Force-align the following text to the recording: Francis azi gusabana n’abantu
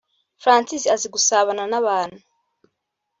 Francis 0.43 0.83
azi 0.93 1.07
gusabana 1.15 1.63
n’abantu 1.71 2.19